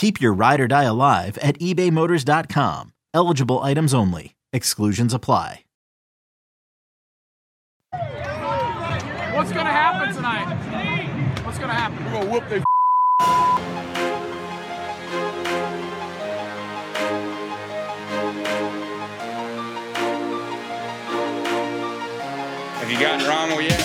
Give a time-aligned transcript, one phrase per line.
[0.00, 2.94] Keep your ride or die alive at ebaymotors.com.
[3.12, 4.34] Eligible items only.
[4.50, 5.64] Exclusions apply.
[9.34, 11.44] What's gonna happen tonight?
[11.44, 12.02] What's gonna happen?
[12.06, 12.64] We're gonna whoop their
[22.78, 23.79] Have you gotten Rommel yet?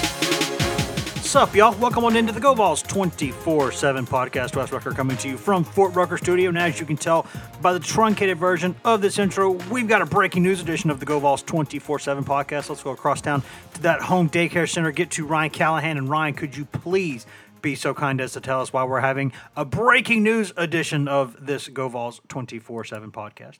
[1.36, 1.78] What's up, y'all?
[1.80, 4.55] Welcome on into the Go Vols 24 7 podcast.
[4.55, 6.47] Wes Rucker coming to you from Fort Rucker Studio.
[6.47, 7.28] And as you can tell
[7.61, 11.06] by the truncated version of this intro, we've got a breaking news edition of the
[11.06, 12.69] Go Vols 24 7 podcast.
[12.69, 15.97] Let's go across town to that home daycare center, get to Ryan Callahan.
[15.97, 17.25] And Ryan, could you please
[17.61, 21.45] be so kind as to tell us why we're having a breaking news edition of
[21.45, 23.58] this Go Vols 24 7 podcast?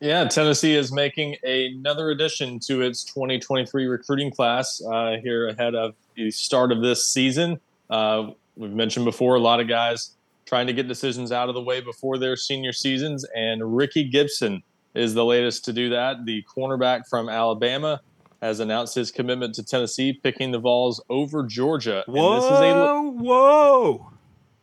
[0.00, 5.94] Yeah, Tennessee is making another addition to its 2023 recruiting class uh, here ahead of
[6.18, 7.60] the start of this season.
[7.88, 11.60] Uh, we've mentioned before a lot of guys trying to get decisions out of the
[11.60, 14.62] way before their senior seasons, and Ricky Gibson
[14.94, 16.24] is the latest to do that.
[16.24, 18.00] The cornerback from Alabama
[18.42, 22.04] has announced his commitment to Tennessee, picking the Vols over Georgia.
[22.06, 24.10] And Whoa, this is a whoa.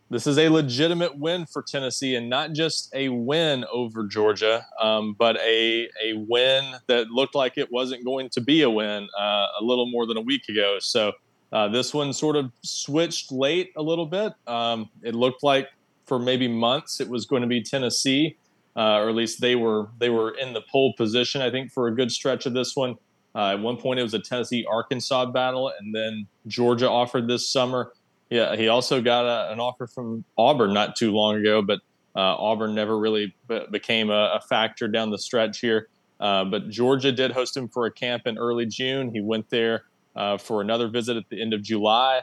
[0.09, 5.15] this is a legitimate win for Tennessee, and not just a win over Georgia, um,
[5.17, 9.47] but a a win that looked like it wasn't going to be a win uh,
[9.59, 10.77] a little more than a week ago.
[10.79, 11.13] So
[11.55, 14.33] uh, this one sort of switched late a little bit.
[14.45, 15.69] Um, it looked like
[16.05, 18.35] for maybe months it was going to be Tennessee,
[18.75, 21.41] uh, or at least they were they were in the pole position.
[21.41, 22.97] I think for a good stretch of this one.
[23.33, 27.49] Uh, at one point, it was a Tennessee Arkansas battle, and then Georgia offered this
[27.49, 27.93] summer.
[28.29, 31.79] Yeah, he also got a, an offer from Auburn not too long ago, but
[32.17, 33.33] uh, Auburn never really
[33.71, 35.87] became a, a, factor down the stretch here.
[36.19, 39.13] Uh, but Georgia did host him for a camp in early June.
[39.13, 39.83] He went there
[40.15, 42.21] uh, for another visit at the end of July,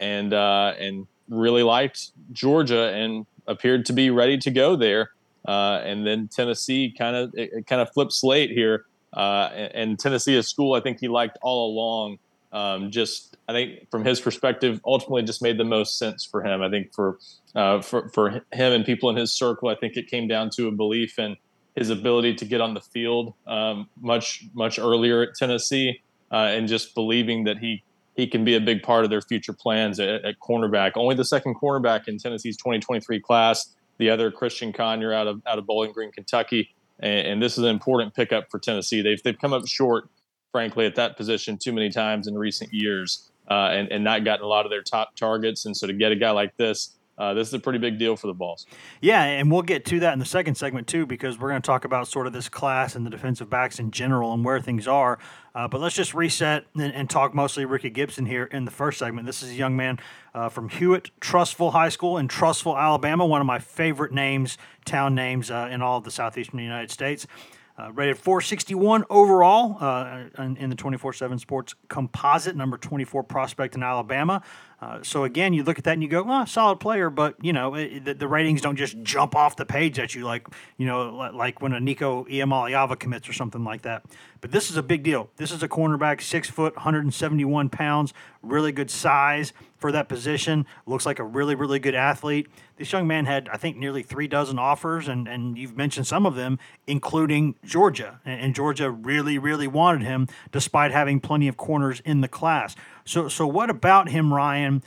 [0.00, 5.10] and uh, and really liked Georgia and appeared to be ready to go there.
[5.46, 7.34] Uh, and then Tennessee kind of
[7.66, 11.38] kind of flipped slate here, uh, and, and Tennessee, a school I think he liked
[11.42, 12.18] all along.
[12.52, 16.62] Um, just I think from his perspective, ultimately just made the most sense for him.
[16.62, 17.18] I think for
[17.54, 20.68] uh, for for him and people in his circle, I think it came down to
[20.68, 21.36] a belief in
[21.76, 26.00] his ability to get on the field um, much much earlier at Tennessee,
[26.34, 27.82] uh, and just believing that he
[28.16, 30.92] he can be a big part of their future plans at, at cornerback.
[30.96, 33.74] Only the second cornerback in Tennessee's 2023 class.
[33.98, 37.64] The other Christian Conyer out of out of Bowling Green, Kentucky, and, and this is
[37.64, 39.00] an important pickup for Tennessee.
[39.00, 40.10] They've they've come up short
[40.54, 44.44] frankly, at that position too many times in recent years uh, and, and not gotten
[44.44, 45.66] a lot of their top targets.
[45.66, 48.16] And so to get a guy like this, uh, this is a pretty big deal
[48.16, 48.66] for the Vols.
[49.00, 51.66] Yeah, and we'll get to that in the second segment too, because we're going to
[51.66, 54.88] talk about sort of this class and the defensive backs in general and where things
[54.88, 55.18] are.
[55.54, 58.98] Uh, but let's just reset and, and, talk mostly Ricky Gibson here in the first
[58.98, 59.24] segment.
[59.24, 60.00] This is a young man
[60.34, 65.14] uh, from Hewitt Trussville High School in Trussville, Alabama, one of my favorite names, town
[65.14, 67.28] names uh, in all of the southeastern United States.
[67.76, 73.74] Uh, rated 461 overall uh, in, in, the 24 7 sports composite, number 24 prospect
[73.74, 74.42] in Alabama.
[74.80, 77.52] Uh, so, again, you look at that and you go, oh, solid player, but, you
[77.52, 80.46] know, it, the, the, ratings don't just jump off the page at you like,
[80.76, 84.04] you know, like when a Nico Iamaleava commits or something like that.
[84.40, 85.28] But this is a big deal.
[85.36, 89.52] This is a cornerback, six foot, 171 pounds, really good size
[89.84, 90.64] for that position.
[90.86, 92.46] Looks like a really, really good athlete.
[92.78, 96.24] This young man had, I think, nearly three dozen offers, and, and you've mentioned some
[96.24, 98.18] of them, including Georgia.
[98.24, 102.74] And, and Georgia really, really wanted him, despite having plenty of corners in the class.
[103.04, 104.82] So, so what about him, Ryan?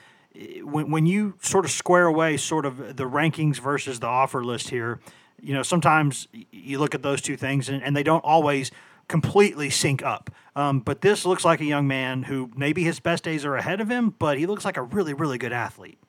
[0.63, 4.71] When, when you sort of square away sort of the rankings versus the offer list
[4.71, 4.99] here,
[5.39, 8.71] you know, sometimes you look at those two things and, and they don't always
[9.07, 10.29] completely sync up.
[10.55, 13.79] Um, but this looks like a young man who maybe his best days are ahead
[13.79, 15.99] of him, but he looks like a really, really good athlete.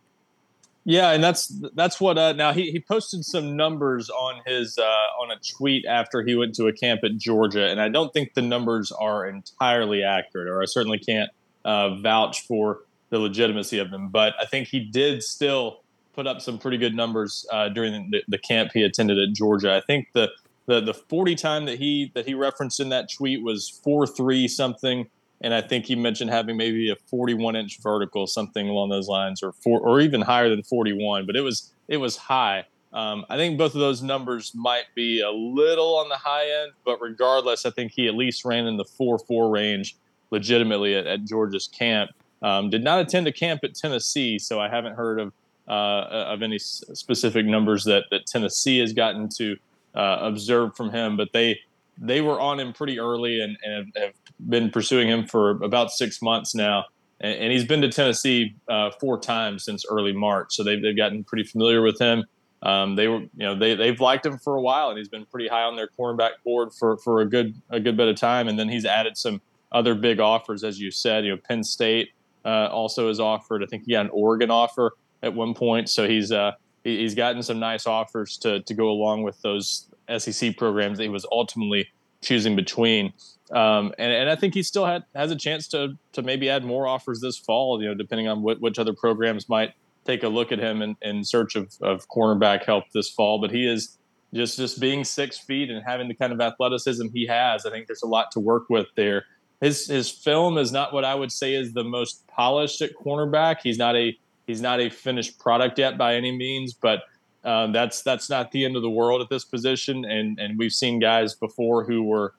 [0.85, 2.17] Yeah, and that's that's what.
[2.17, 6.35] Uh, now he, he posted some numbers on his uh, on a tweet after he
[6.35, 10.49] went to a camp at Georgia, and I don't think the numbers are entirely accurate,
[10.49, 11.31] or I certainly can't
[11.63, 12.81] uh, vouch for
[13.11, 14.09] the legitimacy of them.
[14.09, 15.83] But I think he did still
[16.15, 19.75] put up some pretty good numbers uh, during the, the camp he attended at Georgia.
[19.75, 20.31] I think the
[20.69, 24.47] the the 40 time that he that he referenced in that tweet was four three
[24.47, 25.09] something
[25.41, 29.43] and I think he mentioned having maybe a 41 inch vertical, something along those lines,
[29.43, 31.27] or four, or even higher than 41.
[31.27, 32.65] But it was it was high.
[32.93, 36.73] Um, I think both of those numbers might be a little on the high end,
[36.85, 39.97] but regardless, I think he at least ran in the four four range
[40.31, 42.11] legitimately at, at Georgia's camp.
[42.43, 45.33] Um, did not attend a camp at Tennessee, so I haven't heard of
[45.69, 49.57] uh, of any specific numbers that that Tennessee has gotten to
[49.95, 51.17] uh, observe from him.
[51.17, 51.59] But they
[52.01, 54.15] they were on him pretty early and, and have
[54.49, 56.85] been pursuing him for about six months now.
[57.21, 60.55] And, and he's been to Tennessee uh, four times since early March.
[60.55, 62.25] So they've, they've gotten pretty familiar with him.
[62.63, 65.27] Um, they were, you know, they, they've liked him for a while and he's been
[65.27, 68.49] pretty high on their cornerback board for, for a good, a good bit of time.
[68.49, 69.41] And then he's added some
[69.71, 72.11] other big offers, as you said, you know, Penn State
[72.45, 74.93] uh, also has offered, I think he got an Oregon offer
[75.23, 75.89] at one point.
[75.89, 76.53] So he's, uh,
[76.97, 81.11] he's gotten some nice offers to, to go along with those SEC programs that he
[81.11, 81.89] was ultimately
[82.23, 83.13] choosing between.
[83.51, 86.65] Um, and, and I think he still had, has a chance to to maybe add
[86.65, 87.81] more offers this fall.
[87.83, 89.73] You know, depending on what, which other programs might
[90.05, 93.41] take a look at him in, in search of, of cornerback help this fall.
[93.41, 93.97] But he is
[94.35, 97.65] just just being six feet and having the kind of athleticism he has.
[97.65, 99.25] I think there's a lot to work with there.
[99.61, 103.57] His his film is not what I would say is the most polished at cornerback.
[103.63, 104.17] He's not a
[104.49, 107.03] he's not a finished product yet by any means, but
[107.45, 110.05] um, that's that's not the end of the world at this position.
[110.05, 112.35] And and we've seen guys before who were,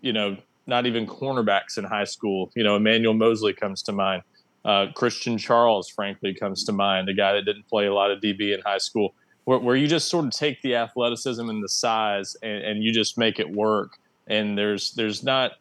[0.00, 0.36] you know,
[0.68, 2.52] not even cornerbacks in high school.
[2.54, 4.22] You know, Emmanuel Moseley comes to mind.
[4.64, 7.08] Uh, Christian Charles, frankly, comes to mind.
[7.08, 9.14] A guy that didn't play a lot of DB in high school,
[9.44, 12.92] where, where you just sort of take the athleticism and the size and, and you
[12.92, 13.98] just make it work.
[14.26, 15.52] And there's there's not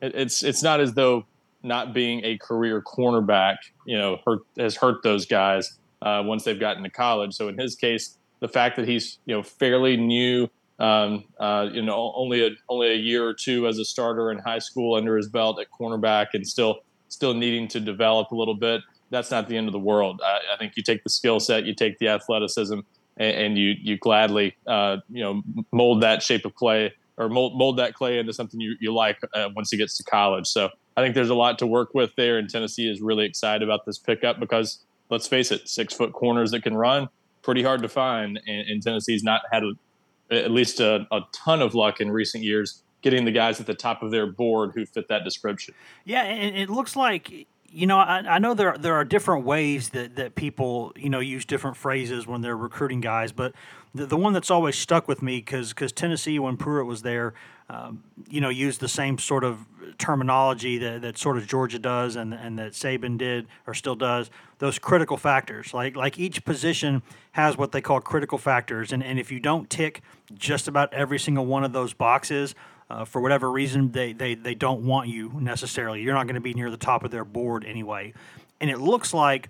[0.00, 1.26] it's it's not as though
[1.66, 6.60] not being a career cornerback, you know, hurt, has hurt those guys uh, once they've
[6.60, 7.34] gotten to college.
[7.34, 10.48] So in his case, the fact that he's you know fairly new,
[10.78, 14.38] um, uh, you know, only a only a year or two as a starter in
[14.38, 18.56] high school under his belt at cornerback, and still still needing to develop a little
[18.56, 18.82] bit.
[19.10, 20.20] That's not the end of the world.
[20.24, 22.80] I, I think you take the skill set, you take the athleticism,
[23.16, 25.42] and, and you you gladly uh, you know
[25.72, 29.18] mold that shape of clay or mold, mold that clay into something you, you like
[29.34, 30.46] uh, once he gets to college.
[30.46, 33.62] So I think there's a lot to work with there, and Tennessee is really excited
[33.62, 37.08] about this pickup because let's face it, six foot corners that can run
[37.42, 39.72] pretty hard to find, and, and Tennessee's not had a,
[40.34, 43.74] at least a, a ton of luck in recent years getting the guys at the
[43.74, 45.72] top of their board who fit that description.
[46.04, 47.46] Yeah, and it looks like
[47.76, 51.20] you know I, I know there there are different ways that that people you know
[51.20, 53.52] use different phrases when they're recruiting guys, but
[53.94, 57.34] the, the one that's always stuck with me because because Tennessee when Pruitt was there,
[57.68, 59.58] um, you know, used the same sort of
[59.98, 64.30] terminology that, that sort of Georgia does and and that Saban did or still does.
[64.58, 67.02] Those critical factors, like like each position
[67.32, 70.00] has what they call critical factors, and and if you don't tick
[70.34, 72.54] just about every single one of those boxes.
[72.88, 76.02] Uh, for whatever reason, they, they, they don't want you necessarily.
[76.02, 78.14] You're not going to be near the top of their board anyway.
[78.60, 79.48] And it looks like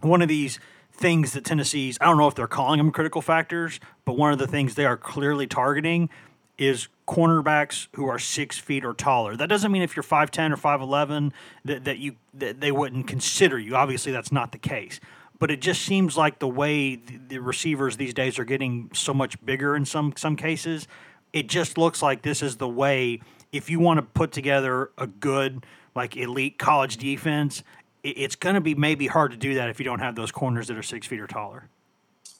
[0.00, 0.60] one of these
[0.92, 4.38] things that Tennessee's, I don't know if they're calling them critical factors, but one of
[4.38, 6.10] the things they are clearly targeting
[6.58, 9.34] is cornerbacks who are six feet or taller.
[9.34, 11.32] That doesn't mean if you're 5'10 or 5'11
[11.64, 13.74] that, that you that they wouldn't consider you.
[13.74, 15.00] Obviously, that's not the case.
[15.38, 19.42] But it just seems like the way the, receivers these days are getting so much
[19.44, 20.86] bigger in some some cases,
[21.32, 23.20] it just looks like this is the way
[23.52, 27.62] if you want to put together a good like elite college defense
[28.02, 30.68] it's going to be maybe hard to do that if you don't have those corners
[30.68, 31.68] that are six feet or taller.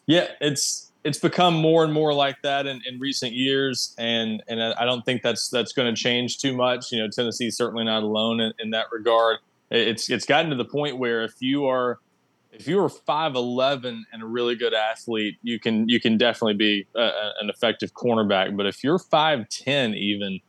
[0.06, 4.62] Yeah, it's it's become more and more like that in, in recent years, and and
[4.62, 6.92] I don't think that's that's going to change too much.
[6.92, 9.38] You know, Tennessee's certainly not alone in, in that regard.
[9.70, 11.98] It's it's gotten to the point where if you are
[12.52, 16.54] if you are five eleven and a really good athlete, you can you can definitely
[16.54, 18.56] be a, an effective cornerback.
[18.56, 20.40] But if you're five ten even,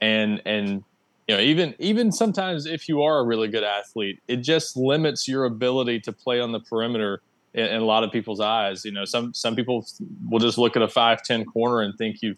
[0.00, 0.84] and and
[1.26, 5.26] you know even even sometimes if you are a really good athlete, it just limits
[5.26, 7.22] your ability to play on the perimeter
[7.54, 8.84] in, in a lot of people's eyes.
[8.84, 9.86] You know, some some people
[10.28, 12.36] will just look at a five ten corner and think you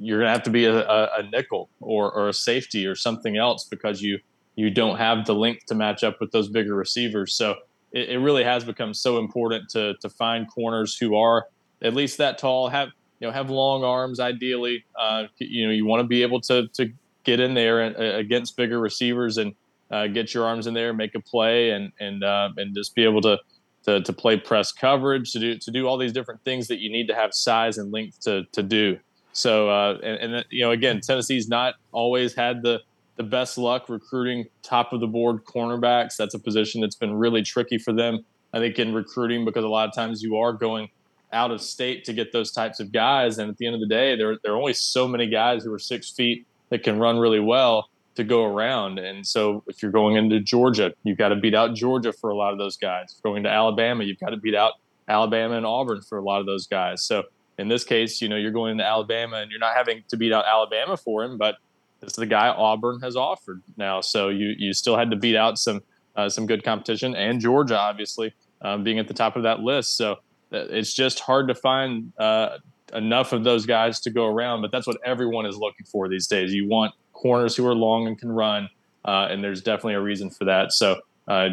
[0.00, 3.36] you're gonna have to be a, a, a nickel or, or a safety or something
[3.36, 4.18] else because you
[4.56, 7.32] you don't have the length to match up with those bigger receivers.
[7.32, 7.54] So
[7.92, 11.46] it, it really has become so important to to find corners who are
[11.82, 12.88] at least that tall, have
[13.20, 14.84] you know have long arms ideally.
[14.98, 16.92] Uh, you know, you want to be able to to
[17.24, 19.54] get in there and, uh, against bigger receivers and
[19.90, 23.04] uh, get your arms in there, make a play, and and uh, and just be
[23.04, 23.38] able to
[23.84, 26.90] to, to play press coverage, to do to do all these different things that you
[26.90, 28.98] need to have size and length to to do.
[29.32, 32.80] So uh, and, and you know again, Tennessee's not always had the
[33.22, 36.16] the best luck recruiting top of the board cornerbacks.
[36.16, 38.24] That's a position that's been really tricky for them.
[38.52, 40.90] I think in recruiting because a lot of times you are going
[41.32, 43.86] out of state to get those types of guys, and at the end of the
[43.86, 47.18] day, there there are only so many guys who are six feet that can run
[47.18, 48.98] really well to go around.
[48.98, 52.36] And so if you're going into Georgia, you've got to beat out Georgia for a
[52.36, 53.16] lot of those guys.
[53.22, 54.72] Going to Alabama, you've got to beat out
[55.08, 57.04] Alabama and Auburn for a lot of those guys.
[57.04, 57.22] So
[57.56, 60.32] in this case, you know, you're going to Alabama and you're not having to beat
[60.32, 61.56] out Alabama for him, but
[62.02, 64.00] is the guy Auburn has offered now.
[64.00, 65.82] So you you still had to beat out some
[66.16, 69.96] uh, some good competition and Georgia, obviously, um, being at the top of that list.
[69.96, 70.12] So
[70.52, 72.58] uh, it's just hard to find uh,
[72.92, 74.62] enough of those guys to go around.
[74.62, 76.52] But that's what everyone is looking for these days.
[76.52, 78.68] You want corners who are long and can run,
[79.04, 80.72] uh, and there's definitely a reason for that.
[80.72, 81.50] So uh,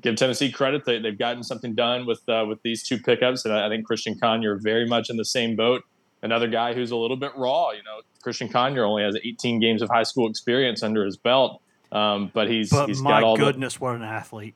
[0.00, 3.66] give Tennessee credit; they, have gotten something done with with these two pickups, and I,
[3.66, 5.82] I think Christian Conyer's very much in the same boat.
[6.24, 7.70] Another guy who's a little bit raw.
[7.72, 11.60] You know, Christian Conyer only has 18 games of high school experience under his belt,
[11.92, 14.54] um, but he's but he's my got all goodness, the, what an athlete!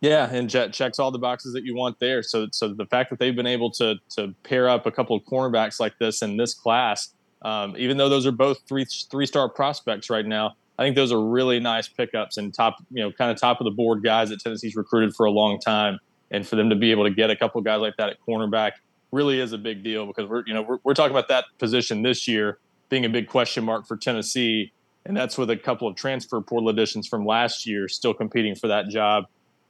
[0.00, 2.24] Yeah, and Jet checks all the boxes that you want there.
[2.24, 5.22] So, so the fact that they've been able to to pair up a couple of
[5.22, 9.48] cornerbacks like this in this class, um, even though those are both three three star
[9.48, 13.30] prospects right now, I think those are really nice pickups and top you know kind
[13.30, 16.00] of top of the board guys that Tennessee's recruited for a long time.
[16.32, 18.16] And for them to be able to get a couple of guys like that at
[18.26, 18.72] cornerback
[19.16, 22.02] really is a big deal because we're you know we're, we're talking about that position
[22.02, 22.58] this year
[22.88, 24.72] being a big question mark for Tennessee,
[25.04, 28.68] and that's with a couple of transfer portal additions from last year still competing for
[28.68, 29.26] that job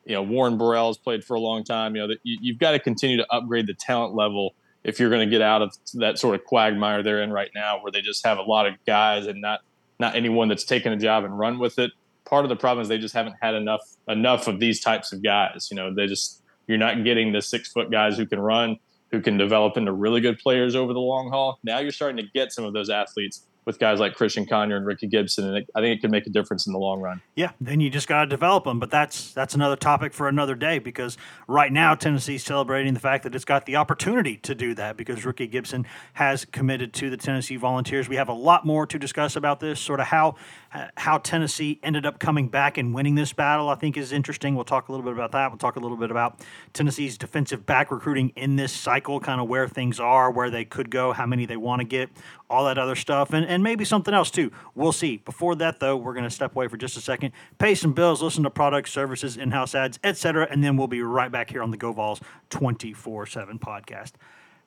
[0.07, 1.95] you know Warren Burrell's played for a long time.
[1.95, 5.11] You know that you, have got to continue to upgrade the talent level if you're
[5.11, 8.01] going to get out of that sort of quagmire they're in right now, where they
[8.01, 9.61] just have a lot of guys and not
[9.99, 11.91] not anyone that's taken a job and run with it.
[12.25, 15.23] Part of the problem is they just haven't had enough enough of these types of
[15.23, 15.69] guys.
[15.71, 18.79] You know, they just you're not getting the six foot guys who can run,
[19.17, 21.59] who can develop into really good players over the long haul.
[21.65, 24.87] Now you're starting to get some of those athletes with guys like Christian Conyer and
[24.87, 27.21] Ricky Gibson, and it, I think it can make a difference in the long run.
[27.35, 30.55] Yeah, then you just got to develop them, but that's that's another topic for another
[30.55, 31.19] day because
[31.49, 35.25] right now Tennessee's celebrating the fact that it's got the opportunity to do that because
[35.25, 38.09] Ricky Gibson has committed to the Tennessee Volunteers.
[38.09, 40.37] We have a lot more to discuss about this, sort of how
[40.77, 43.71] Uh, how Tennessee ended up coming back and winning this battle.
[43.71, 44.55] I think is interesting.
[44.55, 45.51] We'll talk a little bit about that.
[45.51, 46.41] We'll talk a little bit about
[46.75, 50.91] Tennessee's defensive back recruiting in this cycle, kind of where things are, where they could
[50.91, 52.11] go, how many they want to get,
[52.51, 54.53] all that other stuff, and, and maybe something else too.
[54.75, 55.17] We'll see.
[55.17, 58.21] Before that, though, we're going to step away for just a second, pay some bills,
[58.21, 61.63] listen to products, services, in house ads, etc., and then we'll be right back here
[61.63, 64.13] on the GoVols 24 7 podcast.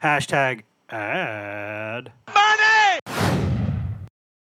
[0.01, 2.11] Hashtag ad.
[2.33, 3.18] Money!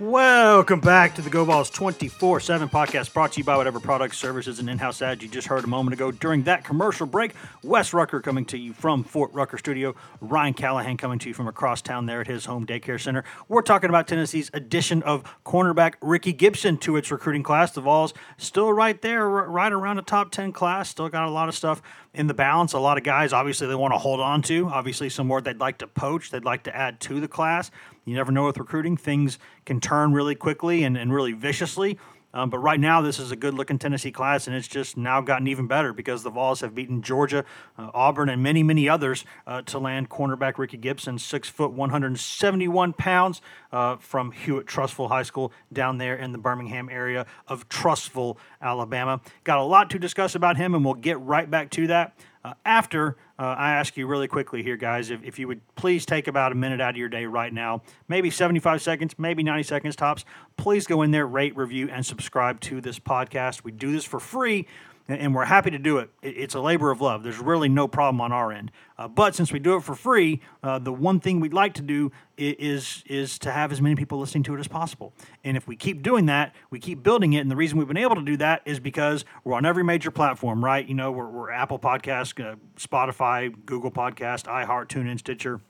[0.00, 4.18] Welcome back to the Go Vols 24 7 podcast brought to you by whatever products,
[4.18, 6.10] services, and in house ads you just heard a moment ago.
[6.10, 7.32] During that commercial break,
[7.62, 11.46] Wes Rucker coming to you from Fort Rucker Studio, Ryan Callahan coming to you from
[11.46, 13.22] across town there at his home daycare center.
[13.46, 17.70] We're talking about Tennessee's addition of cornerback Ricky Gibson to its recruiting class.
[17.70, 21.48] The Vols still right there, right around a top 10 class, still got a lot
[21.48, 21.80] of stuff
[22.14, 22.72] in the balance.
[22.72, 24.66] A lot of guys, obviously, they want to hold on to.
[24.66, 27.70] Obviously, some more they'd like to poach, they'd like to add to the class.
[28.04, 31.98] You never know with recruiting, things can turn really quickly and, and really viciously.
[32.34, 35.20] Um, but right now, this is a good looking Tennessee class, and it's just now
[35.20, 37.44] gotten even better because the Vols have beaten Georgia,
[37.78, 42.92] uh, Auburn, and many, many others uh, to land cornerback Ricky Gibson, six foot, 171
[42.94, 48.36] pounds, uh, from Hewitt Trussville High School down there in the Birmingham area of Trussville,
[48.60, 49.20] Alabama.
[49.44, 52.18] Got a lot to discuss about him, and we'll get right back to that.
[52.44, 56.04] Uh, after uh, I ask you really quickly here, guys, if, if you would please
[56.04, 59.62] take about a minute out of your day right now, maybe 75 seconds, maybe 90
[59.62, 60.24] seconds tops,
[60.56, 63.64] please go in there, rate, review, and subscribe to this podcast.
[63.64, 64.66] We do this for free
[65.06, 66.10] and we're happy to do it.
[66.22, 67.22] It's a labor of love.
[67.22, 68.70] There's really no problem on our end.
[68.96, 71.82] Uh, but since we do it for free, uh, the one thing we'd like to
[71.82, 75.12] do is is to have as many people listening to it as possible.
[75.44, 77.40] And if we keep doing that, we keep building it.
[77.40, 80.10] And the reason we've been able to do that is because we're on every major
[80.10, 80.86] platform, right?
[80.86, 85.60] You know, we're, we're Apple Podcast, uh, Spotify, Google Podcast, iHeart, TuneIn, Stitcher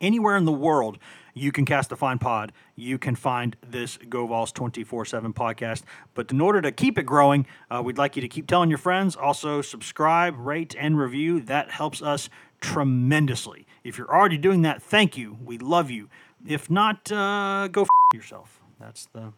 [0.00, 0.98] anywhere in the world
[1.34, 2.52] you can cast a fine pod.
[2.76, 5.82] You can find this GoVols 24 7 podcast.
[6.14, 8.78] But in order to keep it growing, uh, we'd like you to keep telling your
[8.78, 9.16] friends.
[9.16, 11.40] Also, subscribe, rate, and review.
[11.40, 12.28] That helps us
[12.60, 13.66] tremendously.
[13.84, 15.38] If you're already doing that, thank you.
[15.42, 16.08] We love you.
[16.46, 18.60] If not, uh, go f- yourself.
[18.78, 19.32] That's the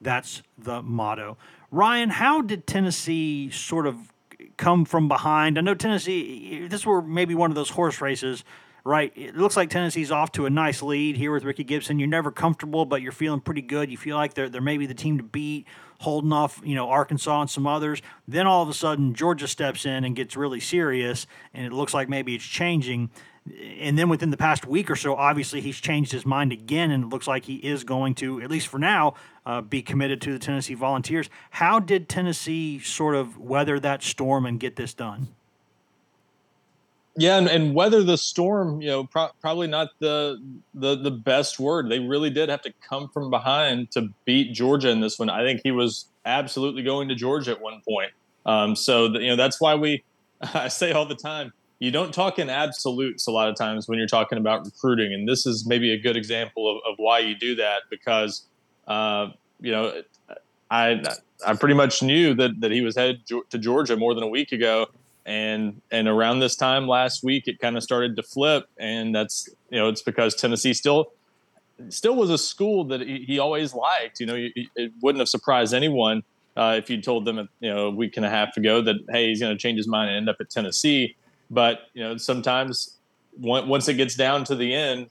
[0.00, 1.38] that's the motto.
[1.70, 4.12] Ryan, how did Tennessee sort of
[4.56, 5.58] come from behind?
[5.58, 6.66] I know Tennessee.
[6.68, 8.44] This were maybe one of those horse races
[8.86, 9.12] right?
[9.16, 11.98] It looks like Tennessee's off to a nice lead here with Ricky Gibson.
[11.98, 13.90] You're never comfortable, but you're feeling pretty good.
[13.90, 15.66] You feel like they're, they're maybe the team to beat,
[16.00, 18.00] holding off, you know, Arkansas and some others.
[18.28, 21.94] Then all of a sudden, Georgia steps in and gets really serious, and it looks
[21.94, 23.10] like maybe it's changing.
[23.80, 27.04] And then within the past week or so, obviously he's changed his mind again, and
[27.04, 29.14] it looks like he is going to, at least for now,
[29.44, 31.28] uh, be committed to the Tennessee Volunteers.
[31.50, 35.35] How did Tennessee sort of weather that storm and get this done?
[37.18, 40.42] Yeah, and, and weather the storm, you know, pro- probably not the,
[40.74, 41.88] the the best word.
[41.90, 45.30] They really did have to come from behind to beat Georgia in this one.
[45.30, 48.10] I think he was absolutely going to Georgia at one point.
[48.44, 50.04] Um, so the, you know that's why we
[50.54, 53.98] I say all the time you don't talk in absolutes a lot of times when
[53.98, 57.34] you're talking about recruiting, and this is maybe a good example of, of why you
[57.34, 58.46] do that because
[58.88, 59.28] uh,
[59.60, 60.02] you know
[60.70, 61.02] I
[61.46, 64.52] I pretty much knew that that he was headed to Georgia more than a week
[64.52, 64.86] ago
[65.26, 68.66] and and around this time last week it kind of started to flip.
[68.78, 71.12] And that's you know it's because tennessee still
[71.90, 74.20] still was a school that he, he always liked.
[74.20, 76.22] You know it wouldn't have surprised anyone
[76.56, 79.28] uh, if you told them you know a week and a half ago that hey
[79.28, 81.16] he's going to change his mind and end up at tennessee.
[81.50, 82.96] But you know sometimes
[83.38, 85.10] once it gets down to the end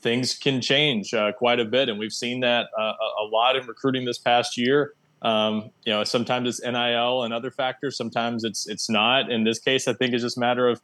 [0.00, 1.88] things can change uh, quite a bit.
[1.88, 6.04] And we've seen that uh, a lot in recruiting this past year um, you know,
[6.04, 7.96] sometimes it's NIL and other factors.
[7.96, 9.30] Sometimes it's it's not.
[9.30, 10.80] In this case, I think it's just a matter of,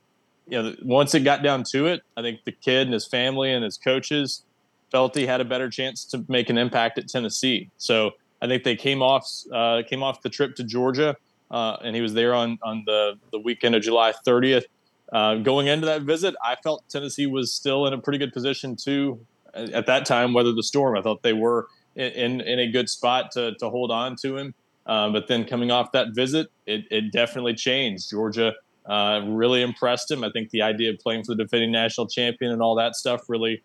[0.49, 3.53] you know, once it got down to it, I think the kid and his family
[3.53, 4.43] and his coaches
[4.91, 7.71] felt he had a better chance to make an impact at Tennessee.
[7.79, 11.17] So I think they came off uh, came off the trip to Georgia,
[11.51, 14.65] uh, and he was there on on the the weekend of July 30th.
[15.13, 18.75] Uh, going into that visit, I felt Tennessee was still in a pretty good position
[18.85, 19.21] to,
[19.55, 20.99] at that time, weather the storm.
[20.99, 24.55] I thought they were in in a good spot to to hold on to him.
[24.87, 28.09] Um, but then coming off that visit, it, it definitely changed.
[28.09, 28.55] Georgia
[28.87, 30.23] uh, really impressed him.
[30.23, 33.23] I think the idea of playing for the defending national champion and all that stuff
[33.29, 33.63] really,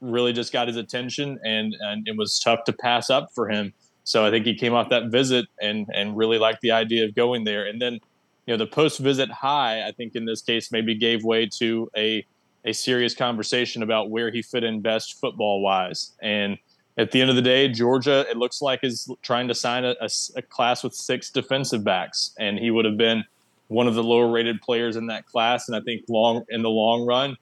[0.00, 3.72] really just got his attention, and and it was tough to pass up for him.
[4.02, 7.14] So I think he came off that visit and and really liked the idea of
[7.14, 7.66] going there.
[7.66, 8.00] And then, you
[8.48, 12.26] know, the post visit high, I think in this case maybe gave way to a
[12.64, 16.12] a serious conversation about where he fit in best football wise.
[16.20, 16.58] And
[16.96, 19.94] at the end of the day, Georgia, it looks like, is trying to sign a,
[20.00, 23.24] a, a, class with six defensive backs, and he would have been
[23.68, 25.68] one of the lower rated players in that class.
[25.68, 27.36] And I think long in the long run,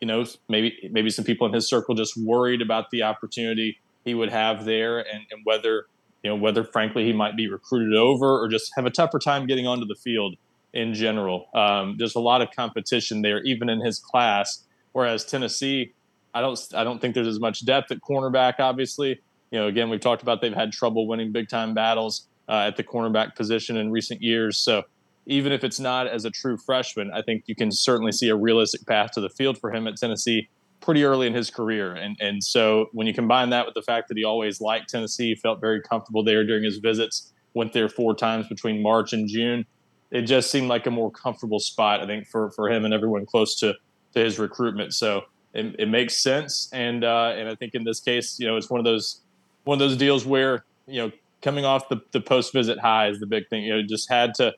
[0.00, 4.14] you know, maybe maybe some people in his circle just worried about the opportunity he
[4.14, 5.86] would have there, and, and whether
[6.22, 9.46] you know whether frankly he might be recruited over or just have a tougher time
[9.46, 10.36] getting onto the field
[10.72, 11.48] in general.
[11.54, 14.64] Um, there's a lot of competition there, even in his class.
[14.92, 15.92] Whereas Tennessee,
[16.38, 18.60] I don't I don't think there's as much depth at cornerback.
[18.60, 19.20] Obviously,
[19.50, 22.76] you know, again we've talked about they've had trouble winning big time battles uh, at
[22.76, 24.56] the cornerback position in recent years.
[24.56, 24.84] So
[25.26, 28.36] even if it's not as a true freshman, I think you can certainly see a
[28.36, 30.48] realistic path to the field for him at Tennessee
[30.80, 31.92] pretty early in his career.
[31.94, 35.34] And and so when you combine that with the fact that he always liked Tennessee,
[35.34, 39.66] felt very comfortable there during his visits, went there four times between March and June,
[40.12, 43.26] it just seemed like a more comfortable spot, I think, for for him and everyone
[43.26, 43.74] close to
[44.14, 44.94] to his recruitment.
[44.94, 45.22] So
[45.54, 46.68] it, it makes sense.
[46.72, 49.20] And uh, and I think in this case, you know, it's one of those
[49.64, 53.20] one of those deals where you know coming off the, the post visit high is
[53.20, 53.64] the big thing.
[53.64, 54.54] You know, just had to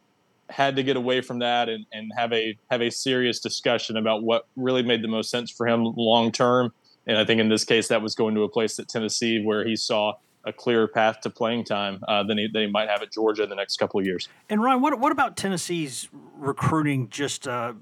[0.49, 4.23] had to get away from that and, and have a have a serious discussion about
[4.23, 6.73] what really made the most sense for him long term.
[7.07, 9.67] And I think in this case, that was going to a place at Tennessee where
[9.67, 13.03] he saw a clearer path to playing time uh, than, he, than he might have
[13.03, 14.29] at Georgia in the next couple of years.
[14.49, 17.75] And Ryan, what what about Tennessee's recruiting just uh,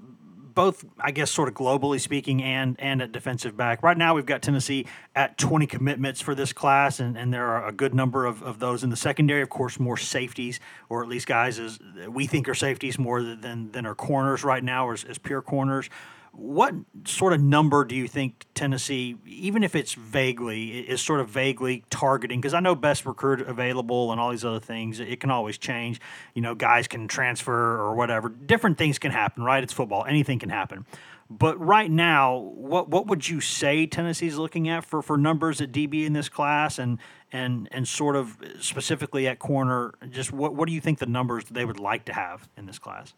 [0.59, 3.81] both, I guess, sort of globally speaking, and and at defensive back.
[3.81, 7.65] Right now, we've got Tennessee at 20 commitments for this class, and, and there are
[7.65, 9.41] a good number of, of those in the secondary.
[9.41, 13.71] Of course, more safeties, or at least guys as we think are safeties more than
[13.71, 15.89] than our corners right now, as, as pure corners.
[16.31, 16.73] What
[17.05, 21.83] sort of number do you think Tennessee, even if it's vaguely, is sort of vaguely
[21.89, 22.39] targeting?
[22.39, 24.99] Because I know best recruit available and all these other things.
[24.99, 25.99] It can always change.
[26.33, 28.29] You know, guys can transfer or whatever.
[28.29, 29.63] Different things can happen, right?
[29.63, 30.05] It's football.
[30.05, 30.85] Anything can happen.
[31.29, 35.71] But right now, what what would you say Tennessee's looking at for, for numbers at
[35.71, 36.97] DB in this class, and
[37.31, 39.93] and and sort of specifically at corner?
[40.09, 42.79] Just what what do you think the numbers they would like to have in this
[42.79, 43.13] class?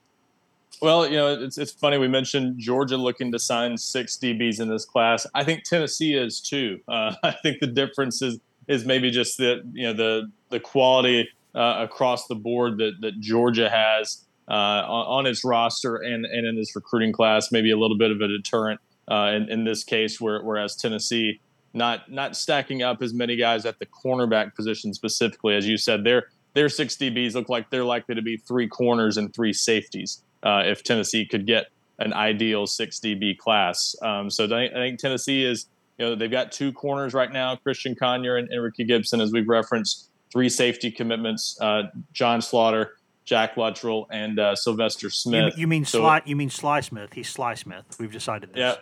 [0.82, 4.67] Well, you know, it's it's funny we mentioned Georgia looking to sign six DBs in
[4.67, 5.28] this class.
[5.36, 6.80] I think Tennessee is too.
[6.88, 11.30] Uh, I think the difference is is maybe just that you know the the quality
[11.54, 16.48] uh, across the board that that Georgia has uh, on, on, its roster and and
[16.48, 17.52] in this recruiting class.
[17.52, 21.41] Maybe a little bit of a deterrent uh, in, in this case, where, whereas Tennessee
[21.76, 26.04] not not stacking up as many guys at the cornerback position specifically, as you said,
[26.04, 30.24] their their six DBs look like they're likely to be three corners and three safeties
[30.43, 31.67] uh, if Tennessee could get
[31.99, 33.95] an ideal six DB class.
[34.01, 37.95] Um, so I think Tennessee is, you know, they've got two corners right now, Christian
[37.95, 43.56] Conyer and, and Ricky Gibson, as we've referenced, three safety commitments, uh, John Slaughter, Jack
[43.56, 45.54] Luttrell, and uh, Sylvester Smith.
[45.56, 46.21] You, you mean so, Sly?
[46.25, 47.13] You mean Sly Smith?
[47.13, 47.86] He's Sly Smith.
[47.99, 48.58] We've decided this.
[48.58, 48.75] Yeah.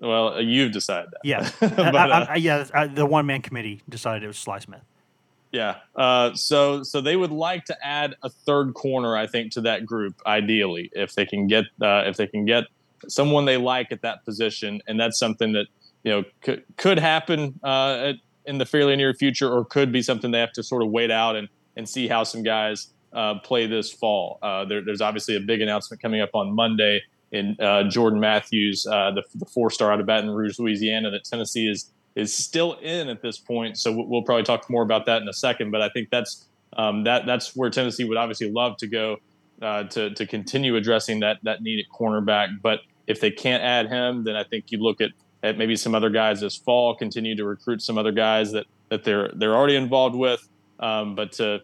[0.00, 1.20] Well, uh, you've decided that.
[1.24, 1.50] Yeah.
[1.60, 2.86] but, I, I, uh, yeah.
[2.86, 4.80] the one man committee decided it was Sly Smith.
[5.56, 5.76] Yeah.
[5.94, 9.86] Uh, so so they would like to add a third corner, I think, to that
[9.86, 10.20] group.
[10.26, 12.64] Ideally, if they can get uh, if they can get
[13.08, 15.66] someone they like at that position, and that's something that
[16.04, 18.12] you know could could happen uh,
[18.44, 21.10] in the fairly near future, or could be something they have to sort of wait
[21.10, 24.38] out and and see how some guys uh, play this fall.
[24.42, 27.00] Uh, there, there's obviously a big announcement coming up on Monday
[27.32, 31.66] in uh, Jordan Matthews, the, the four star out of Baton Rouge, Louisiana, that Tennessee
[31.66, 33.78] is is still in at this point.
[33.78, 35.70] So we'll probably talk more about that in a second.
[35.70, 39.18] But I think that's um, that that's where Tennessee would obviously love to go
[39.62, 42.60] uh, to to continue addressing that that need at cornerback.
[42.60, 45.10] But if they can't add him, then I think you look at
[45.42, 49.04] at maybe some other guys this fall, continue to recruit some other guys that that
[49.04, 50.46] they're they're already involved with.
[50.80, 51.60] Um, but to,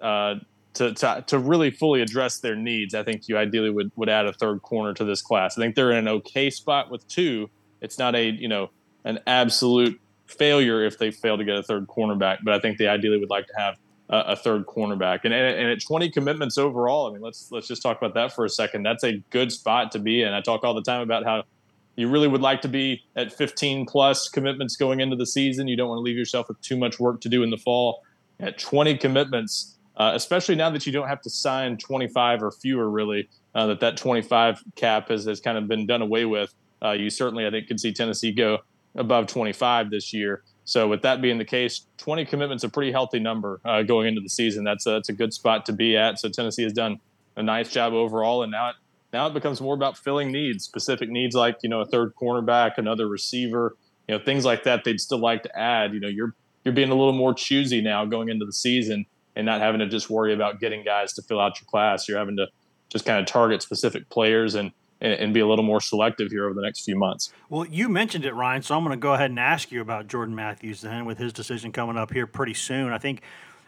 [0.00, 0.36] uh,
[0.74, 4.26] to to to really fully address their needs, I think you ideally would would add
[4.26, 5.58] a third corner to this class.
[5.58, 7.50] I think they're in an okay spot with two.
[7.80, 8.70] It's not a you know
[9.04, 12.38] an absolute failure if they fail to get a third cornerback.
[12.42, 13.76] But I think they ideally would like to have
[14.08, 15.20] a, a third cornerback.
[15.24, 18.32] And, and, and at 20 commitments overall, I mean, let's let's just talk about that
[18.34, 18.82] for a second.
[18.82, 20.32] That's a good spot to be in.
[20.32, 21.44] I talk all the time about how
[21.96, 25.68] you really would like to be at 15 plus commitments going into the season.
[25.68, 28.02] You don't want to leave yourself with too much work to do in the fall.
[28.38, 32.88] At 20 commitments, uh, especially now that you don't have to sign 25 or fewer,
[32.88, 36.54] really, uh, that that 25 cap has, has kind of been done away with.
[36.82, 38.60] Uh, you certainly, I think, could see Tennessee go
[38.94, 40.42] above 25 this year.
[40.64, 44.20] So with that being the case, 20 commitments a pretty healthy number uh, going into
[44.20, 44.64] the season.
[44.64, 46.18] That's a, that's a good spot to be at.
[46.18, 47.00] So Tennessee has done
[47.36, 48.76] a nice job overall, and now it
[49.12, 52.72] now it becomes more about filling needs, specific needs like you know a third cornerback,
[52.76, 53.76] another receiver,
[54.06, 54.84] you know things like that.
[54.84, 55.92] They'd still like to add.
[55.92, 59.46] You know you're you're being a little more choosy now going into the season and
[59.46, 62.08] not having to just worry about getting guys to fill out your class.
[62.08, 62.46] You're having to
[62.88, 66.44] just kind of target specific players and and, and, be a little more selective here
[66.44, 67.32] over the next few months.
[67.48, 70.08] Well, you mentioned it, Ryan, so I'm going to go ahead and ask you about
[70.08, 72.92] Jordan Matthews then with his decision coming up here pretty soon.
[72.92, 73.22] I think.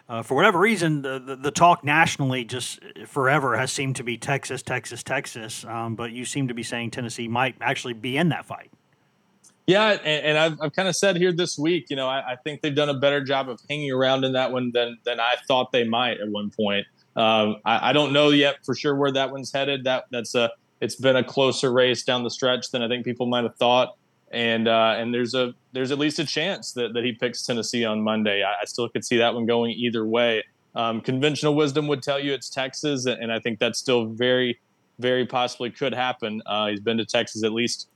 [0.09, 4.19] Uh, for whatever reason, the, the, the, talk nationally just forever has seemed to be
[4.19, 5.65] Texas, Texas, Texas.
[5.65, 8.71] Um, but you seem to be saying Tennessee might actually be in that fight.
[9.67, 12.37] Yeah, and, and I've, I've kind of said here this week, you know, I, I,
[12.37, 15.35] think they've done a better job of hanging around in that one than than I
[15.47, 16.87] thought they might at one point.
[17.15, 19.85] Um, I, I, don't know yet for sure where that one's headed.
[19.85, 20.51] That that's a
[20.83, 23.97] it's been a closer race down the stretch than I think people might have thought.
[24.33, 27.85] And uh, and there's a there's at least a chance that, that he picks Tennessee
[27.85, 28.43] on Monday.
[28.43, 30.43] I, I still could see that one going either way.
[30.75, 34.59] Um, conventional wisdom would tell you it's Texas, and I think that still very,
[34.99, 36.43] very possibly could happen.
[36.47, 37.89] Uh, he's been to Texas at least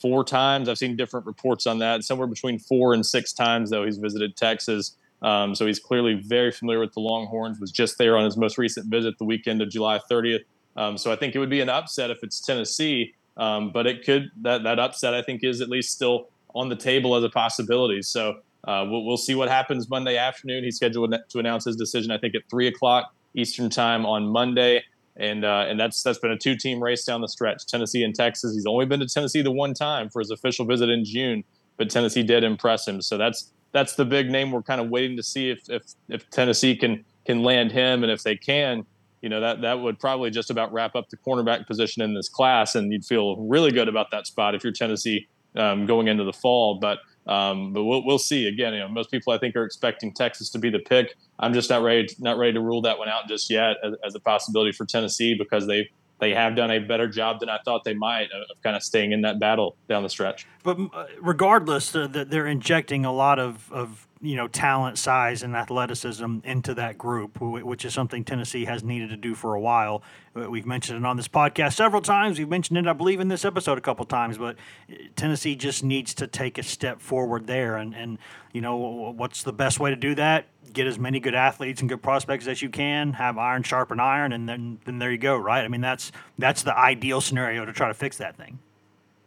[0.00, 0.68] four times.
[0.68, 2.04] I've seen different reports on that.
[2.04, 4.94] Somewhere between four and six times, though, he's visited Texas.
[5.22, 7.58] Um, so he's clearly very familiar with the Longhorns.
[7.58, 10.44] Was just there on his most recent visit, the weekend of July 30th.
[10.78, 14.04] Um, so I think it would be an upset if it's Tennessee, um, but it
[14.06, 17.28] could that that upset I think is at least still on the table as a
[17.28, 18.00] possibility.
[18.02, 18.22] So
[18.64, 20.64] uh, we'll, we'll see what happens Monday afternoon.
[20.64, 24.82] He's scheduled to announce his decision I think at three o'clock Eastern time on Monday.
[25.16, 27.66] And, uh, and that's that's been a two team race down the stretch.
[27.66, 28.54] Tennessee and Texas.
[28.54, 31.42] He's only been to Tennessee the one time for his official visit in June,
[31.76, 33.02] but Tennessee did impress him.
[33.02, 36.30] So that's that's the big name we're kind of waiting to see if if, if
[36.30, 38.86] Tennessee can can land him, and if they can,
[39.20, 42.28] you know that that would probably just about wrap up the cornerback position in this
[42.28, 45.26] class, and you'd feel really good about that spot if you're Tennessee
[45.56, 46.78] um, going into the fall.
[46.80, 48.48] But um, but we'll, we'll see.
[48.48, 51.14] Again, you know, most people I think are expecting Texas to be the pick.
[51.38, 53.94] I'm just not ready to, not ready to rule that one out just yet as,
[54.04, 55.88] as a possibility for Tennessee because they
[56.20, 58.82] they have done a better job than I thought they might of, of kind of
[58.82, 60.46] staying in that battle down the stretch.
[60.68, 65.56] But uh, regardless, uh, they're injecting a lot of, of you know talent, size, and
[65.56, 70.02] athleticism into that group, which is something Tennessee has needed to do for a while.
[70.36, 72.38] Uh, we've mentioned it on this podcast several times.
[72.38, 74.36] We've mentioned it, I believe, in this episode a couple times.
[74.36, 74.56] But
[74.92, 78.18] uh, Tennessee just needs to take a step forward there, and and
[78.52, 80.48] you know what's the best way to do that?
[80.70, 83.14] Get as many good athletes and good prospects as you can.
[83.14, 85.64] Have iron sharpen iron, and then then there you go, right?
[85.64, 88.58] I mean, that's that's the ideal scenario to try to fix that thing.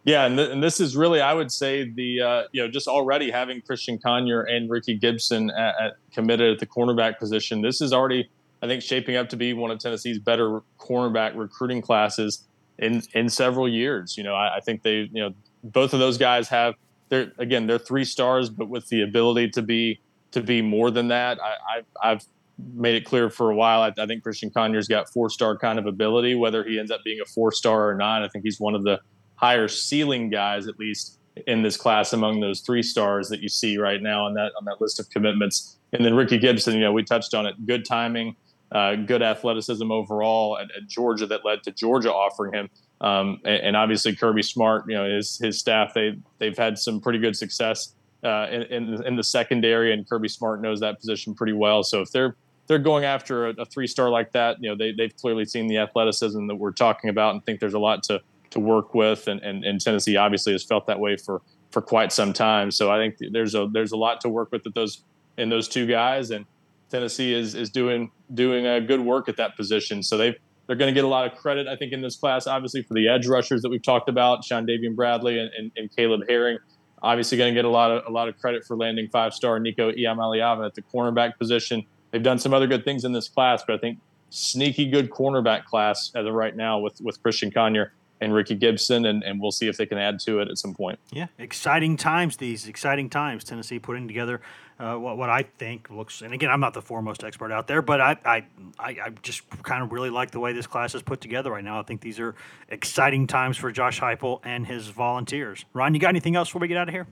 [0.03, 2.87] Yeah, and, th- and this is really, I would say, the uh, you know just
[2.87, 7.61] already having Christian Conyer and Ricky Gibson at, at committed at the cornerback position.
[7.61, 8.29] This is already,
[8.63, 12.47] I think, shaping up to be one of Tennessee's better cornerback recruiting classes
[12.79, 14.17] in in several years.
[14.17, 15.33] You know, I, I think they, you know,
[15.63, 16.73] both of those guys have
[17.09, 21.09] they're again they're three stars, but with the ability to be to be more than
[21.09, 21.37] that.
[21.41, 22.25] I, I have
[22.73, 23.81] made it clear for a while.
[23.81, 26.35] I, I think Christian Conyer's got four star kind of ability.
[26.35, 28.83] Whether he ends up being a four star or not, I think he's one of
[28.83, 28.99] the
[29.41, 33.77] higher ceiling guys, at least in this class, among those three stars that you see
[33.77, 35.77] right now on that on that list of commitments.
[35.93, 37.65] And then Ricky Gibson, you know, we touched on it.
[37.65, 38.35] Good timing,
[38.71, 42.69] uh, good athleticism overall at, at, Georgia that led to Georgia offering him.
[43.01, 47.01] Um, and, and, obviously Kirby Smart, you know, his his staff they they've had some
[47.01, 51.33] pretty good success uh, in, in, in the secondary, and Kirby Smart knows that position
[51.33, 51.83] pretty well.
[51.83, 52.35] So if they're
[52.67, 55.67] they're going after a, a three star like that, you know, they they've clearly seen
[55.67, 58.21] the athleticism that we're talking about, and think there's a lot to
[58.51, 62.11] to work with, and, and, and Tennessee obviously has felt that way for for quite
[62.11, 62.69] some time.
[62.69, 65.03] So I think there's a there's a lot to work with those
[65.37, 66.45] in those two guys, and
[66.89, 70.03] Tennessee is is doing doing a good work at that position.
[70.03, 70.35] So they
[70.67, 72.47] they're going to get a lot of credit, I think, in this class.
[72.47, 76.21] Obviously for the edge rushers that we've talked about, Chandavian Bradley and, and, and Caleb
[76.29, 76.59] Herring.
[77.03, 79.59] Obviously going to get a lot of a lot of credit for landing five star
[79.59, 81.83] Nico Iamaleava at the cornerback position.
[82.11, 85.65] They've done some other good things in this class, but I think sneaky good cornerback
[85.65, 89.51] class as of right now with with Christian Conyer and Ricky Gibson, and, and we'll
[89.51, 90.99] see if they can add to it at some point.
[91.11, 92.37] Yeah, exciting times.
[92.37, 93.43] These exciting times.
[93.43, 94.41] Tennessee putting together
[94.79, 96.21] uh, what, what I think looks.
[96.21, 98.45] And again, I'm not the foremost expert out there, but I I,
[98.79, 101.79] I, just kind of really like the way this class is put together right now.
[101.79, 102.35] I think these are
[102.69, 105.65] exciting times for Josh Heupel and his volunteers.
[105.73, 107.07] Ron, you got anything else before we get out of here?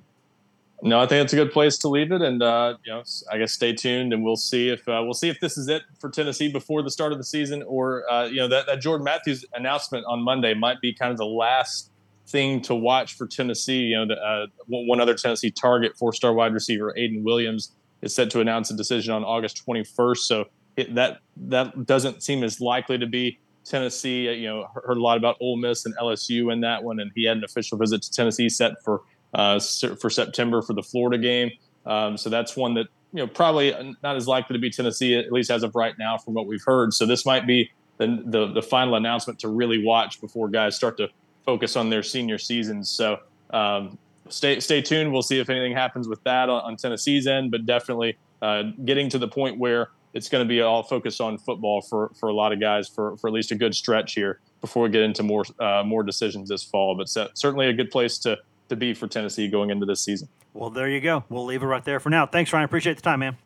[0.82, 3.38] No, I think it's a good place to leave it, and uh, you know, I
[3.38, 6.10] guess stay tuned, and we'll see if uh, we'll see if this is it for
[6.10, 9.46] Tennessee before the start of the season, or uh, you know that, that Jordan Matthews
[9.54, 11.92] announcement on Monday might be kind of the last
[12.28, 13.80] thing to watch for Tennessee.
[13.80, 18.30] You know, the, uh, one other Tennessee target, four-star wide receiver Aiden Williams, is set
[18.32, 20.18] to announce a decision on August 21st.
[20.18, 20.46] So
[20.78, 24.32] it, that that doesn't seem as likely to be Tennessee.
[24.32, 27.26] You know, heard a lot about Ole Miss and LSU in that one, and he
[27.26, 29.02] had an official visit to Tennessee set for
[29.34, 29.60] uh,
[30.00, 31.52] for September for the Florida game.
[31.86, 35.32] Um, so that's one that you know probably not as likely to be Tennessee at
[35.32, 36.94] least as of right now from what we've heard.
[36.94, 40.98] So this might be the the, the final announcement to really watch before guys start
[40.98, 41.10] to
[41.46, 42.90] focus on their senior seasons.
[42.90, 43.18] So
[43.52, 43.98] um,
[44.30, 45.12] stay stay tuned.
[45.12, 49.10] We'll see if anything happens with that on, on Tennessee's end, but definitely uh, getting
[49.10, 52.34] to the point where it's going to be all focused on football for, for a
[52.34, 55.24] lot of guys for, for at least a good stretch here before we get into
[55.24, 56.96] more uh, more decisions this fall.
[56.96, 58.38] But certainly a good place to
[58.70, 60.30] to be for Tennessee going into this season.
[60.54, 61.24] Well, there you go.
[61.30, 62.26] We'll leave it right there for now.
[62.26, 62.66] Thanks, Ryan.
[62.66, 63.38] Appreciate the time, man.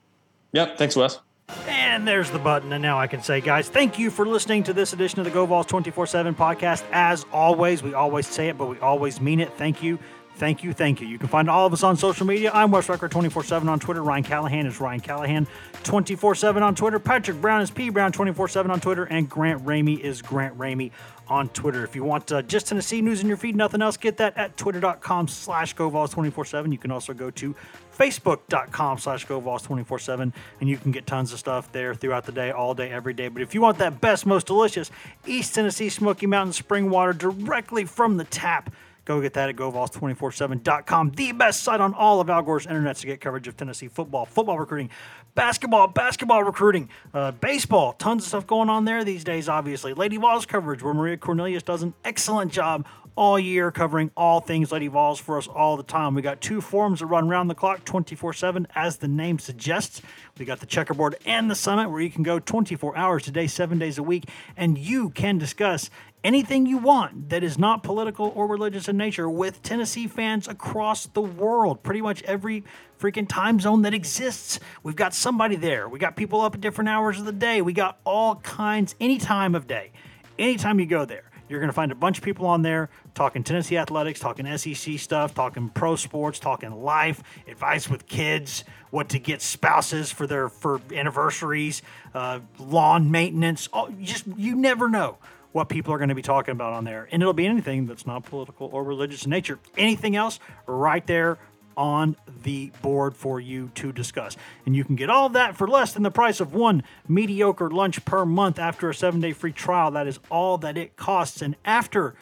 [0.53, 0.77] Yep.
[0.77, 1.19] Thanks, Wes.
[1.67, 2.71] And there's the button.
[2.71, 5.31] And now I can say, guys, thank you for listening to this edition of the
[5.31, 6.83] Go Vols 24 7 podcast.
[6.91, 9.51] As always, we always say it, but we always mean it.
[9.57, 9.99] Thank you.
[10.35, 11.07] Thank you, thank you.
[11.07, 12.51] You can find all of us on social media.
[12.53, 14.01] I'm Wes Rucker 24 7 on Twitter.
[14.01, 15.47] Ryan Callahan is Ryan Callahan
[15.83, 16.99] 24 7 on Twitter.
[16.99, 19.03] Patrick Brown is P Brown 24 7 on Twitter.
[19.03, 20.91] And Grant Ramey is Grant Ramey
[21.27, 21.83] on Twitter.
[21.83, 24.57] If you want uh, just Tennessee news in your feed, nothing else, get that at
[24.57, 26.71] twitter.com slash GoVols247.
[26.71, 27.55] You can also go to
[27.97, 32.73] facebook.com slash GoVols247 and you can get tons of stuff there throughout the day, all
[32.73, 33.27] day, every day.
[33.27, 34.91] But if you want that best, most delicious
[35.25, 38.73] East Tennessee Smoky Mountain spring water directly from the tap,
[39.05, 43.07] Go get that at GoVols247.com, the best site on all of Al Gore's internet to
[43.07, 44.89] get coverage of Tennessee football, football recruiting,
[45.35, 47.93] basketball, basketball recruiting, uh, baseball.
[47.93, 49.93] Tons of stuff going on there these days, obviously.
[49.93, 52.85] Lady Vols coverage, where Maria Cornelius does an excellent job
[53.15, 56.15] all year covering all things Lady Vols for us all the time.
[56.15, 60.01] We got two forums that run around the clock 24 7, as the name suggests.
[60.37, 63.47] We got the checkerboard and the summit where you can go 24 hours a day,
[63.47, 64.25] seven days a week,
[64.57, 65.89] and you can discuss
[66.23, 71.05] anything you want that is not political or religious in nature with Tennessee fans across
[71.07, 71.83] the world.
[71.83, 72.63] Pretty much every
[72.99, 74.59] freaking time zone that exists.
[74.81, 75.89] We've got somebody there.
[75.89, 77.61] We got people up at different hours of the day.
[77.61, 79.91] We got all kinds, any time of day.
[80.39, 83.43] Anytime you go there, you're going to find a bunch of people on there talking
[83.43, 89.19] Tennessee athletics, talking SEC stuff, talking pro sports, talking life, advice with kids, what to
[89.19, 91.81] get spouses for their for anniversaries,
[92.15, 93.69] uh, lawn maintenance.
[93.75, 95.17] You just you never know
[95.53, 97.07] what people are going to be talking about on there.
[97.11, 99.59] And it'll be anything that's not political or religious in nature.
[99.77, 101.37] Anything else, right there
[101.77, 104.35] on the board for you to discuss.
[104.65, 108.03] And you can get all that for less than the price of one mediocre lunch
[108.05, 109.91] per month after a seven day free trial.
[109.91, 111.41] That is all that it costs.
[111.41, 112.15] And after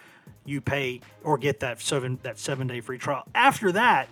[0.45, 4.09] you pay or get that seven that seven day free trial, after that,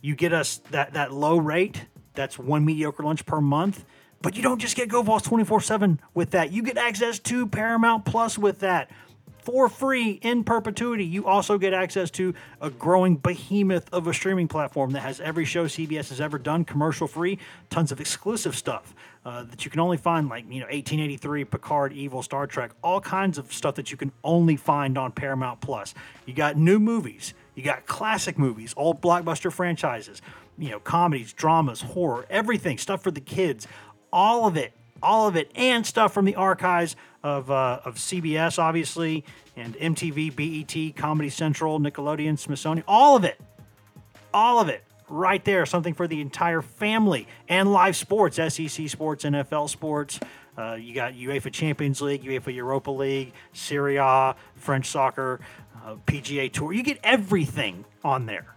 [0.00, 1.86] you get us that that low rate.
[2.14, 3.84] That's one mediocre lunch per month
[4.24, 6.50] but you don't just get GoVols 24 7 with that.
[6.50, 8.90] You get access to Paramount Plus with that
[9.42, 11.04] for free in perpetuity.
[11.04, 15.44] You also get access to a growing behemoth of a streaming platform that has every
[15.44, 18.94] show CBS has ever done, commercial free, tons of exclusive stuff
[19.26, 23.02] uh, that you can only find, like, you know, 1883, Picard, Evil, Star Trek, all
[23.02, 25.92] kinds of stuff that you can only find on Paramount Plus.
[26.24, 30.22] You got new movies, you got classic movies, old blockbuster franchises,
[30.56, 33.68] you know, comedies, dramas, horror, everything, stuff for the kids
[34.14, 34.72] all of it,
[35.02, 39.24] all of it, and stuff from the archives of, uh, of CBS, obviously,
[39.56, 43.38] and MTV, BET, Comedy Central, Nickelodeon, Smithsonian, all of it,
[44.32, 45.66] all of it, right there.
[45.66, 50.20] Something for the entire family and live sports, SEC sports, NFL sports.
[50.56, 55.40] Uh, you got UEFA Champions League, UEFA Europa League, Serie A, French soccer,
[55.84, 56.72] uh, PGA Tour.
[56.72, 58.54] You get everything on there,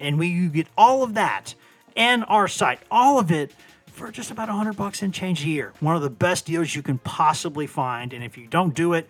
[0.00, 1.54] and we you get all of that
[1.96, 3.52] and our site, all of it
[3.94, 5.72] for just about 100 bucks and change a year.
[5.80, 8.12] One of the best deals you can possibly find.
[8.12, 9.08] And if you don't do it,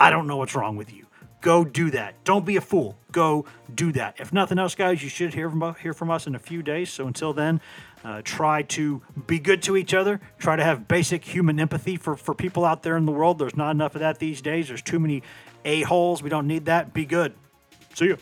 [0.00, 1.06] I don't know what's wrong with you.
[1.42, 2.24] Go do that.
[2.24, 2.96] Don't be a fool.
[3.12, 4.16] Go do that.
[4.18, 6.90] If nothing else, guys, you should hear from, hear from us in a few days.
[6.90, 7.60] So until then,
[8.04, 10.20] uh, try to be good to each other.
[10.38, 13.38] Try to have basic human empathy for, for people out there in the world.
[13.38, 14.68] There's not enough of that these days.
[14.68, 15.22] There's too many
[15.64, 16.22] a-holes.
[16.22, 16.94] We don't need that.
[16.94, 17.34] Be good.
[17.94, 18.18] See you.